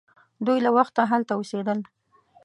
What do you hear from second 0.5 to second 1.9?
له وخته هلته اوسیدل.